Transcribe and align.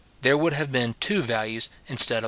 There 0.23 0.35
would 0.35 0.53
have 0.53 0.71
been 0.71 0.95
two 0.99 1.21
values 1.21 1.69
instead 1.87 2.15
of 2.15 2.17
one. 2.17 2.19